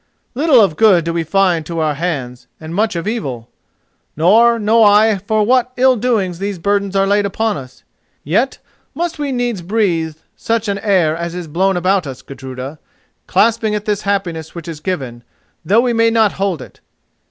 Little 0.33 0.59
of 0.59 0.77
good 0.77 1.05
do 1.05 1.13
we 1.13 1.23
find 1.23 1.63
to 1.67 1.77
our 1.77 1.93
hands, 1.93 2.47
and 2.59 2.73
much 2.73 2.95
of 2.95 3.07
evil; 3.07 3.51
nor 4.17 4.57
know 4.57 4.81
I 4.83 5.19
for 5.19 5.43
what 5.45 5.71
ill 5.77 5.95
doing 5.95 6.31
these 6.33 6.57
burdens 6.57 6.95
are 6.95 7.05
laid 7.05 7.27
upon 7.27 7.55
us. 7.55 7.83
Yet 8.23 8.57
must 8.95 9.19
we 9.19 9.31
needs 9.31 9.61
breathe 9.61 10.15
such 10.35 10.67
an 10.67 10.79
air 10.79 11.15
as 11.15 11.35
is 11.35 11.45
blown 11.47 11.77
about 11.77 12.07
us, 12.07 12.23
Gudruda, 12.23 12.79
clasping 13.27 13.75
at 13.75 13.85
this 13.85 14.01
happiness 14.01 14.55
which 14.55 14.67
is 14.67 14.79
given, 14.79 15.23
though 15.63 15.81
we 15.81 15.93
may 15.93 16.09
not 16.09 16.31
hold 16.31 16.63
it. 16.63 16.79